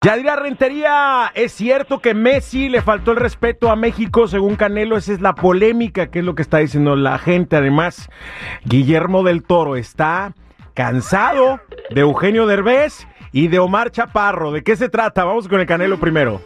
Yadira 0.00 0.36
Rentería, 0.36 1.32
¿es 1.34 1.50
cierto 1.50 1.98
que 1.98 2.14
Messi 2.14 2.68
le 2.68 2.82
faltó 2.82 3.10
el 3.10 3.16
respeto 3.16 3.68
a 3.68 3.74
México 3.74 4.28
según 4.28 4.54
Canelo? 4.54 4.96
Esa 4.96 5.12
es 5.12 5.20
la 5.20 5.34
polémica, 5.34 6.08
que 6.08 6.20
es 6.20 6.24
lo 6.24 6.36
que 6.36 6.42
está 6.42 6.58
diciendo 6.58 6.94
la 6.94 7.18
gente. 7.18 7.56
Además, 7.56 8.08
Guillermo 8.64 9.24
del 9.24 9.42
Toro 9.42 9.74
está 9.74 10.34
cansado 10.74 11.58
de 11.90 12.02
Eugenio 12.02 12.46
Derbez 12.46 13.08
y 13.32 13.48
de 13.48 13.58
Omar 13.58 13.90
Chaparro. 13.90 14.52
¿De 14.52 14.62
qué 14.62 14.76
se 14.76 14.88
trata? 14.88 15.24
Vamos 15.24 15.48
con 15.48 15.58
el 15.58 15.66
Canelo 15.66 15.98
primero. 15.98 16.40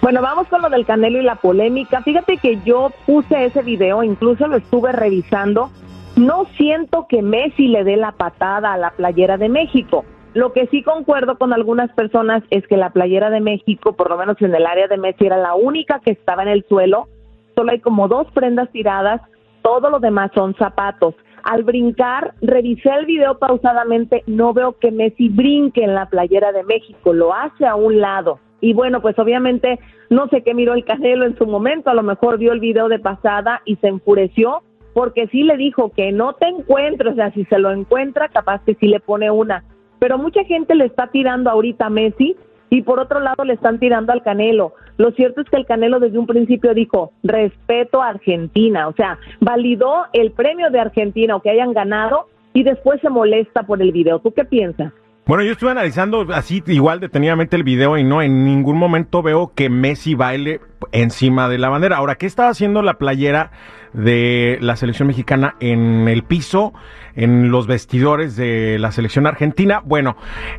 Bueno, 0.00 0.22
vamos 0.22 0.46
con 0.46 0.62
lo 0.62 0.70
del 0.70 0.86
Canelo 0.86 1.18
y 1.18 1.24
la 1.24 1.34
polémica. 1.34 2.02
Fíjate 2.02 2.36
que 2.36 2.60
yo 2.64 2.92
puse 3.04 3.46
ese 3.46 3.62
video, 3.62 4.04
incluso 4.04 4.46
lo 4.46 4.58
estuve 4.58 4.92
revisando. 4.92 5.72
No 6.14 6.46
siento 6.56 7.08
que 7.08 7.20
Messi 7.20 7.66
le 7.66 7.82
dé 7.82 7.96
la 7.96 8.12
patada 8.12 8.72
a 8.72 8.78
la 8.78 8.90
playera 8.90 9.38
de 9.38 9.48
México. 9.48 10.04
Lo 10.34 10.54
que 10.54 10.66
sí 10.68 10.82
concuerdo 10.82 11.36
con 11.36 11.52
algunas 11.52 11.92
personas 11.92 12.42
es 12.48 12.66
que 12.66 12.78
la 12.78 12.90
playera 12.90 13.28
de 13.28 13.40
México, 13.40 13.92
por 13.92 14.08
lo 14.08 14.16
menos 14.16 14.40
en 14.40 14.54
el 14.54 14.64
área 14.64 14.88
de 14.88 14.96
Messi, 14.96 15.26
era 15.26 15.36
la 15.36 15.54
única 15.54 16.00
que 16.00 16.12
estaba 16.12 16.42
en 16.42 16.48
el 16.48 16.64
suelo. 16.64 17.08
Solo 17.54 17.72
hay 17.72 17.80
como 17.80 18.08
dos 18.08 18.26
prendas 18.32 18.70
tiradas, 18.72 19.20
todo 19.60 19.90
lo 19.90 20.00
demás 20.00 20.30
son 20.34 20.54
zapatos. 20.54 21.14
Al 21.42 21.64
brincar, 21.64 22.32
revisé 22.40 22.88
el 22.88 23.04
video 23.04 23.38
pausadamente, 23.38 24.22
no 24.26 24.54
veo 24.54 24.78
que 24.78 24.90
Messi 24.90 25.28
brinque 25.28 25.84
en 25.84 25.94
la 25.94 26.06
playera 26.06 26.50
de 26.52 26.62
México, 26.62 27.12
lo 27.12 27.34
hace 27.34 27.66
a 27.66 27.74
un 27.74 28.00
lado. 28.00 28.38
Y 28.62 28.72
bueno, 28.72 29.02
pues 29.02 29.18
obviamente 29.18 29.80
no 30.08 30.28
sé 30.28 30.42
qué 30.42 30.54
miró 30.54 30.72
el 30.72 30.84
Canelo 30.84 31.26
en 31.26 31.36
su 31.36 31.46
momento, 31.46 31.90
a 31.90 31.94
lo 31.94 32.02
mejor 32.02 32.38
vio 32.38 32.52
el 32.52 32.60
video 32.60 32.88
de 32.88 33.00
pasada 33.00 33.60
y 33.66 33.76
se 33.76 33.88
enfureció 33.88 34.62
porque 34.94 35.26
sí 35.28 35.42
le 35.42 35.56
dijo 35.56 35.90
que 35.90 36.12
no 36.12 36.34
te 36.34 36.46
encuentro, 36.46 37.12
o 37.12 37.14
sea, 37.14 37.32
si 37.32 37.44
se 37.46 37.58
lo 37.58 37.72
encuentra, 37.72 38.28
capaz 38.28 38.62
que 38.64 38.74
sí 38.74 38.86
le 38.86 39.00
pone 39.00 39.30
una 39.30 39.64
pero 40.02 40.18
mucha 40.18 40.42
gente 40.42 40.74
le 40.74 40.86
está 40.86 41.06
tirando 41.12 41.48
ahorita 41.48 41.86
a 41.86 41.88
Messi 41.88 42.34
y 42.70 42.82
por 42.82 42.98
otro 42.98 43.20
lado 43.20 43.44
le 43.44 43.52
están 43.52 43.78
tirando 43.78 44.12
al 44.12 44.24
Canelo. 44.24 44.74
Lo 44.96 45.12
cierto 45.12 45.40
es 45.40 45.48
que 45.48 45.56
el 45.56 45.64
Canelo 45.64 46.00
desde 46.00 46.18
un 46.18 46.26
principio 46.26 46.74
dijo, 46.74 47.12
respeto 47.22 48.02
a 48.02 48.08
Argentina, 48.08 48.88
o 48.88 48.94
sea, 48.94 49.20
validó 49.38 50.06
el 50.12 50.32
premio 50.32 50.70
de 50.70 50.80
Argentina 50.80 51.36
o 51.36 51.40
que 51.40 51.50
hayan 51.50 51.72
ganado 51.72 52.26
y 52.52 52.64
después 52.64 53.00
se 53.00 53.10
molesta 53.10 53.62
por 53.62 53.80
el 53.80 53.92
video. 53.92 54.18
¿Tú 54.18 54.32
qué 54.32 54.44
piensas? 54.44 54.92
Bueno, 55.24 55.44
yo 55.44 55.52
estuve 55.52 55.70
analizando 55.70 56.26
así 56.34 56.64
igual 56.66 56.98
detenidamente 56.98 57.54
el 57.54 57.62
video 57.62 57.96
y 57.96 58.02
no, 58.02 58.22
en 58.22 58.44
ningún 58.44 58.76
momento 58.76 59.22
veo 59.22 59.52
que 59.54 59.70
Messi 59.70 60.16
baile 60.16 60.60
encima 60.90 61.48
de 61.48 61.58
la 61.58 61.68
bandera. 61.68 61.98
Ahora, 61.98 62.16
¿qué 62.16 62.26
estaba 62.26 62.48
haciendo 62.48 62.82
la 62.82 62.94
playera 62.94 63.52
de 63.92 64.58
la 64.60 64.74
selección 64.74 65.06
mexicana 65.06 65.54
en 65.60 66.08
el 66.08 66.24
piso, 66.24 66.72
en 67.14 67.52
los 67.52 67.68
vestidores 67.68 68.34
de 68.34 68.80
la 68.80 68.90
selección 68.90 69.28
argentina? 69.28 69.80
Bueno, 69.84 70.16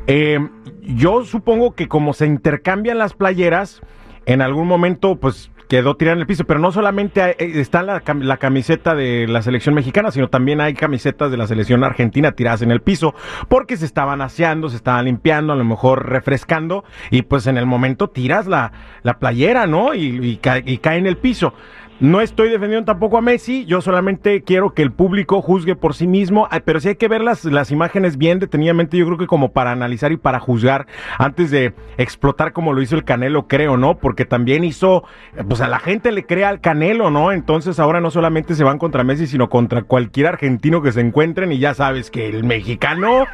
eh, 0.07 0.39
yo 0.81 1.25
supongo 1.25 1.75
que 1.75 1.89
como 1.89 2.13
se 2.13 2.25
intercambian 2.25 2.97
las 2.97 3.13
playeras, 3.13 3.81
en 4.25 4.41
algún 4.41 4.69
momento, 4.69 5.17
pues 5.17 5.51
quedó 5.73 5.95
tirada 5.95 6.13
en 6.13 6.21
el 6.21 6.27
piso, 6.27 6.43
pero 6.43 6.59
no 6.59 6.71
solamente 6.71 7.19
eh, 7.31 7.59
está 7.59 7.81
la, 7.81 8.01
camiseta 8.37 8.93
de 8.93 9.27
la 9.27 9.41
selección 9.41 9.73
mexicana, 9.73 10.11
sino 10.11 10.29
también 10.29 10.61
hay 10.61 10.75
camisetas 10.75 11.31
de 11.31 11.37
la 11.37 11.47
selección 11.47 11.83
argentina 11.83 12.33
tiradas 12.33 12.61
en 12.61 12.69
el 12.69 12.79
piso, 12.79 13.15
porque 13.47 13.75
se 13.75 13.87
estaban 13.87 14.21
aseando, 14.21 14.69
se 14.69 14.75
estaban 14.75 15.05
limpiando, 15.05 15.51
a 15.51 15.55
lo 15.55 15.65
mejor 15.65 16.09
refrescando, 16.09 16.83
y 17.09 17.23
pues 17.23 17.47
en 17.47 17.57
el 17.57 17.65
momento 17.65 18.07
tiras 18.07 18.45
la, 18.45 18.71
la 19.01 19.17
playera, 19.17 19.65
¿no? 19.65 19.95
Y, 19.95 20.03
y, 20.03 20.39
y 20.65 20.77
cae 20.77 20.97
en 20.99 21.07
el 21.07 21.17
piso. 21.17 21.55
No 22.03 22.19
estoy 22.19 22.49
defendiendo 22.49 22.83
tampoco 22.83 23.17
a 23.17 23.21
Messi, 23.21 23.63
yo 23.63 23.79
solamente 23.79 24.41
quiero 24.41 24.73
que 24.73 24.81
el 24.81 24.91
público 24.91 25.41
juzgue 25.41 25.77
por 25.77 25.93
sí 25.95 26.05
mismo, 26.05 26.49
pero 26.65 26.81
sí 26.81 26.89
hay 26.89 26.95
que 26.97 27.07
ver 27.07 27.21
las, 27.21 27.45
las 27.45 27.71
imágenes 27.71 28.17
bien 28.17 28.39
detenidamente, 28.39 28.97
yo 28.97 29.05
creo 29.05 29.17
que 29.17 29.25
como 29.25 29.53
para 29.53 29.71
analizar 29.71 30.11
y 30.11 30.17
para 30.17 30.41
juzgar 30.41 30.85
antes 31.17 31.49
de 31.49 31.73
explotar 31.97 32.51
como 32.51 32.73
lo 32.73 32.81
hizo 32.81 32.97
el 32.97 33.05
Canelo, 33.05 33.47
creo, 33.47 33.77
¿no? 33.77 33.99
Porque 33.99 34.25
también 34.25 34.65
hizo, 34.65 35.05
pues 35.47 35.61
a 35.61 35.69
la 35.69 35.79
gente 35.79 36.11
le 36.11 36.25
crea 36.25 36.49
al 36.49 36.59
Canelo, 36.59 37.09
¿no? 37.09 37.31
Entonces 37.31 37.79
ahora 37.79 38.01
no 38.01 38.11
solamente 38.11 38.55
se 38.55 38.65
van 38.65 38.79
contra 38.79 39.05
Messi, 39.05 39.25
sino 39.25 39.49
contra 39.49 39.83
cualquier 39.83 40.27
argentino 40.27 40.81
que 40.81 40.91
se 40.91 40.99
encuentren 40.99 41.53
y 41.53 41.59
ya 41.59 41.73
sabes 41.73 42.11
que 42.11 42.27
el 42.27 42.43
mexicano 42.43 43.27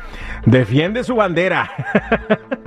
defiende 0.46 1.04
su 1.04 1.16
bandera. 1.16 1.72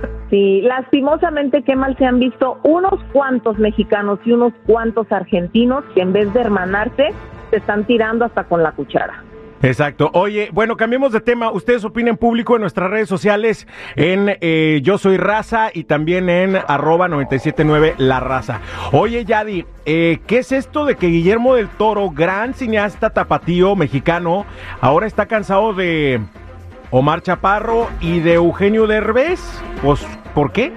Sí, 0.32 0.62
lastimosamente 0.62 1.62
qué 1.62 1.76
mal 1.76 1.94
se 1.98 2.06
han 2.06 2.18
visto 2.18 2.58
unos 2.62 2.98
cuantos 3.12 3.58
mexicanos 3.58 4.18
y 4.24 4.32
unos 4.32 4.54
cuantos 4.64 5.12
argentinos 5.12 5.84
que 5.94 6.00
en 6.00 6.14
vez 6.14 6.32
de 6.32 6.40
hermanarse 6.40 7.10
se 7.50 7.56
están 7.58 7.84
tirando 7.84 8.24
hasta 8.24 8.44
con 8.44 8.62
la 8.62 8.72
cuchara. 8.72 9.22
Exacto. 9.60 10.10
Oye, 10.14 10.48
bueno, 10.50 10.78
cambiemos 10.78 11.12
de 11.12 11.20
tema. 11.20 11.52
Ustedes 11.52 11.84
opinen 11.84 12.16
público 12.16 12.54
en 12.54 12.62
nuestras 12.62 12.90
redes 12.90 13.10
sociales, 13.10 13.68
en 13.94 14.38
eh, 14.40 14.80
Yo 14.82 14.96
Soy 14.96 15.18
Raza 15.18 15.68
y 15.70 15.84
también 15.84 16.30
en 16.30 16.56
arroba 16.56 17.08
979 17.08 17.96
La 17.98 18.18
Raza. 18.18 18.60
Oye, 18.92 19.26
Yadi, 19.26 19.66
eh, 19.84 20.20
¿qué 20.26 20.38
es 20.38 20.50
esto 20.50 20.86
de 20.86 20.96
que 20.96 21.08
Guillermo 21.08 21.56
del 21.56 21.68
Toro, 21.68 22.08
gran 22.08 22.54
cineasta 22.54 23.10
tapatío 23.10 23.76
mexicano, 23.76 24.46
ahora 24.80 25.06
está 25.06 25.26
cansado 25.26 25.74
de 25.74 26.22
Omar 26.90 27.20
Chaparro 27.20 27.88
y 28.00 28.20
de 28.20 28.32
Eugenio 28.32 28.86
Derbez? 28.86 29.40
Pues 29.82 30.06
¿Por 30.34 30.52
qué? 30.52 30.72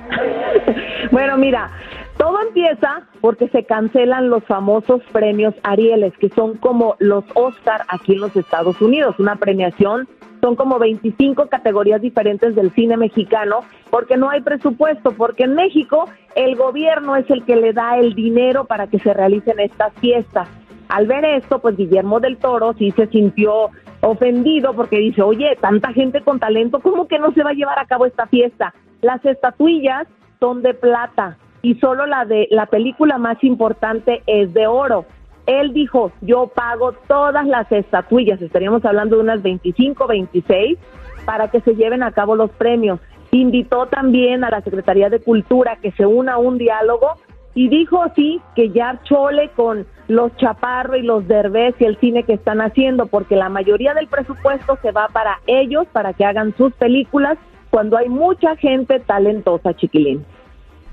bueno, 1.12 1.38
mira, 1.38 1.70
todo 2.18 2.42
empieza 2.42 3.04
porque 3.22 3.48
se 3.50 3.64
cancelan 3.66 4.30
los 4.30 4.44
famosos 4.46 5.02
premios 5.12 5.54
Arieles, 5.64 6.14
que 6.18 6.30
son 6.30 6.58
como 6.58 6.96
los 7.00 7.24
Oscar 7.34 7.82
aquí 7.88 8.14
en 8.14 8.22
los 8.22 8.36
Estados 8.36 8.82
Unidos, 8.82 9.16
una 9.20 9.36
premiación, 9.36 10.08
son 10.42 10.56
como 10.56 10.78
25 10.78 11.48
categorías 11.48 12.02
diferentes 12.02 12.56
del 12.56 12.72
cine 12.72 12.98
mexicano, 12.98 13.62
porque 13.90 14.18
no 14.18 14.30
hay 14.30 14.42
presupuesto, 14.42 15.12
porque 15.12 15.44
en 15.44 15.56
México 15.56 16.10
el 16.36 16.56
gobierno 16.56 17.16
es 17.16 17.30
el 17.32 17.44
que 17.46 17.56
le 17.56 17.74
da 17.74 17.98
el 17.98 18.14
dinero 18.14 18.66
para 18.66 18.88
que 18.88 19.00
se 19.00 19.14
realicen 19.14 19.60
estas 19.60 19.94
fiestas. 19.96 20.48
Al 20.90 21.08
ver 21.08 21.26
esto, 21.26 21.60
pues 21.60 21.76
Guillermo 21.76 22.20
del 22.20 22.38
Toro 22.38 22.74
sí 22.78 22.92
se 22.92 23.08
sintió 23.08 23.72
ofendido 24.02 24.74
porque 24.74 25.00
dice, 25.00 25.24
oye, 25.24 25.58
tanta 25.60 25.92
gente 25.94 26.22
con 26.22 26.40
talento, 26.40 26.80
¿cómo 26.80 27.08
que 27.08 27.18
no 27.18 27.32
se 27.32 27.44
va 27.44 27.50
a 27.50 27.54
llevar 27.54 27.80
a 27.80 27.88
cabo 27.88 28.06
esta 28.06 28.28
fiesta? 28.28 28.74
Las 29.06 29.24
estatuillas 29.24 30.08
son 30.40 30.64
de 30.64 30.74
plata 30.74 31.38
y 31.62 31.76
solo 31.76 32.08
la 32.08 32.26
de 32.26 32.48
la 32.50 32.66
película 32.66 33.20
más 33.20 33.38
importante 33.44 34.24
es 34.26 34.52
de 34.56 34.66
oro. 34.66 35.06
Él 35.46 35.74
dijo, 35.74 36.12
yo 36.22 36.48
pago 36.48 36.94
todas 37.08 37.46
las 37.46 37.72
estatuillas, 37.72 38.42
estaríamos 38.42 38.84
hablando 38.84 39.18
de 39.18 39.22
unas 39.22 39.44
25, 39.44 40.08
26, 40.08 40.80
para 41.24 41.52
que 41.52 41.62
se 41.62 41.76
lleven 41.76 42.02
a 42.02 42.14
cabo 42.14 42.36
los 42.36 42.50
premios. 42.50 43.00
Invitó 43.30 43.86
también 43.86 44.44
a 44.44 44.50
la 44.50 44.62
Secretaría 44.62 45.12
de 45.12 45.20
Cultura 45.20 45.76
que 45.76 45.92
se 45.92 46.08
una 46.08 46.34
a 46.34 46.38
un 46.40 46.58
diálogo 46.58 47.12
y 47.54 47.70
dijo 47.70 48.04
sí 48.16 48.42
que 48.56 48.72
ya 48.72 49.00
chole 49.04 49.50
con 49.50 49.86
los 50.08 50.36
Chaparro 50.38 50.96
y 50.98 51.04
los 51.04 51.28
Derbez 51.28 51.76
y 51.78 51.86
el 51.86 51.98
cine 51.98 52.24
que 52.24 52.34
están 52.34 52.60
haciendo, 52.60 53.06
porque 53.06 53.36
la 53.36 53.50
mayoría 53.50 53.94
del 53.94 54.08
presupuesto 54.08 54.80
se 54.82 54.92
va 54.92 55.10
para 55.10 55.42
ellos, 55.46 55.86
para 55.92 56.14
que 56.14 56.26
hagan 56.26 56.56
sus 56.58 56.74
películas 56.74 57.38
cuando 57.76 57.98
hay 57.98 58.08
mucha 58.08 58.56
gente 58.56 59.02
talentosa, 59.02 59.74
chiquilín. 59.76 60.24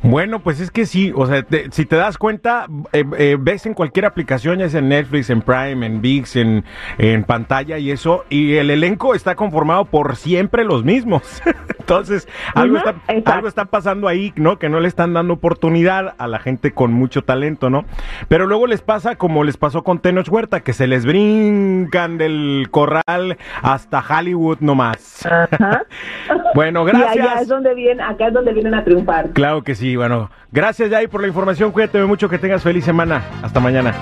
Bueno, 0.02 0.40
pues 0.40 0.58
es 0.58 0.72
que 0.72 0.84
sí, 0.84 1.12
o 1.14 1.26
sea, 1.26 1.46
si 1.70 1.86
te 1.86 1.94
das 1.94 2.18
cuenta, 2.18 2.66
eh, 2.92 3.04
eh, 3.18 3.36
ves 3.38 3.66
en 3.66 3.74
cualquier 3.74 4.04
aplicación, 4.04 4.58
ya 4.58 4.68
sea 4.68 4.80
en 4.80 4.88
Netflix, 4.88 5.30
en 5.30 5.42
Prime, 5.42 5.86
en 5.86 6.02
VIX, 6.02 6.36
en, 6.36 6.64
en 6.98 7.22
pantalla 7.22 7.78
y 7.78 7.92
eso, 7.92 8.24
y 8.30 8.54
el 8.54 8.70
elenco 8.70 9.14
está 9.14 9.36
conformado 9.36 9.84
por 9.84 10.16
siempre 10.16 10.64
los 10.64 10.82
mismos. 10.82 11.22
Entonces, 11.82 12.28
algo, 12.54 12.78
está, 12.78 12.94
algo 13.32 13.48
está 13.48 13.66
pasando 13.66 14.08
ahí, 14.08 14.32
¿no? 14.36 14.58
Que 14.58 14.68
no 14.68 14.80
le 14.80 14.88
están 14.88 15.12
dando 15.14 15.34
oportunidad 15.34 16.14
a 16.18 16.26
la 16.26 16.38
gente 16.38 16.72
con 16.72 16.92
mucho 16.92 17.22
talento, 17.22 17.70
¿no? 17.70 17.84
Pero 18.28 18.46
luego 18.46 18.66
les 18.66 18.82
pasa 18.82 19.16
como 19.16 19.44
les 19.44 19.56
pasó 19.56 19.82
con 19.82 19.98
Tenoch 20.00 20.28
Huerta, 20.28 20.60
que 20.60 20.72
se 20.72 20.86
les 20.86 21.06
brincan 21.06 22.18
del 22.18 22.68
corral 22.70 23.36
hasta 23.62 24.02
Hollywood 24.02 24.58
nomás. 24.60 25.26
Ajá. 25.26 25.84
bueno, 26.54 26.84
gracias. 26.84 27.16
Y 27.16 27.20
allá 27.20 27.40
es 27.40 27.48
donde 27.48 27.74
vienen, 27.74 28.00
acá 28.00 28.28
es 28.28 28.34
donde 28.34 28.52
vienen 28.52 28.74
a 28.74 28.84
triunfar. 28.84 29.30
Claro 29.30 29.62
que 29.62 29.74
sí 29.74 29.92
bueno, 29.96 30.30
gracias 30.50 30.90
Jai 30.90 31.06
por 31.08 31.20
la 31.20 31.28
información, 31.28 31.70
cuídate 31.72 32.02
mucho, 32.04 32.28
que 32.28 32.38
tengas 32.38 32.62
feliz 32.62 32.84
semana, 32.84 33.22
hasta 33.42 33.60
mañana. 33.60 33.94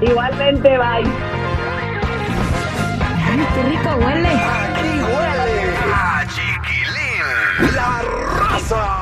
Igualmente, 0.00 0.68
bye. 0.68 1.04
Ay, 3.26 3.46
qué 3.54 3.62
rico 3.70 3.96
huele. 4.04 4.63
Aquí 8.72 8.93